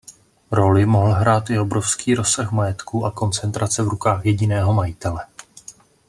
[0.51, 5.25] Roli mohl hrát i obrovský rozsah majetku a koncentrace v rukách jediného majitele.